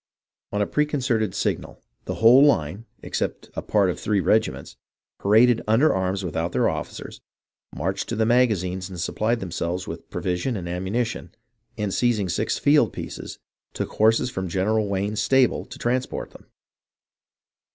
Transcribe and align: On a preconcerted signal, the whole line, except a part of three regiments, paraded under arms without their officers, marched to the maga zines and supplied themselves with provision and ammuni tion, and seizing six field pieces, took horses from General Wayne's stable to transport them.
On 0.51 0.63
a 0.63 0.65
preconcerted 0.65 1.35
signal, 1.35 1.79
the 2.05 2.15
whole 2.15 2.43
line, 2.43 2.85
except 3.03 3.51
a 3.55 3.61
part 3.61 3.87
of 3.87 3.99
three 3.99 4.19
regiments, 4.19 4.75
paraded 5.19 5.61
under 5.67 5.93
arms 5.93 6.25
without 6.25 6.53
their 6.53 6.67
officers, 6.67 7.21
marched 7.75 8.09
to 8.09 8.15
the 8.15 8.25
maga 8.25 8.55
zines 8.55 8.89
and 8.89 8.99
supplied 8.99 9.39
themselves 9.41 9.85
with 9.87 10.09
provision 10.09 10.57
and 10.57 10.67
ammuni 10.67 11.05
tion, 11.05 11.35
and 11.77 11.93
seizing 11.93 12.29
six 12.29 12.57
field 12.57 12.91
pieces, 12.91 13.37
took 13.75 13.89
horses 13.91 14.31
from 14.31 14.49
General 14.49 14.87
Wayne's 14.87 15.21
stable 15.21 15.65
to 15.65 15.77
transport 15.77 16.31
them. 16.31 16.47